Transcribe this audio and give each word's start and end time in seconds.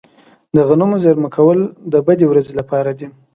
د 0.55 0.57
غنمو 0.67 1.01
زیرمه 1.03 1.29
کول 1.35 1.59
د 1.91 1.95
بدې 2.05 2.25
ورځې 2.27 2.53
لپاره 2.59 2.91
دي. 2.99 3.07